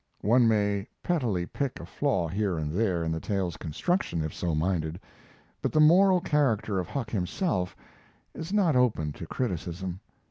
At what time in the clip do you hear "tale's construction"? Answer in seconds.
3.19-4.23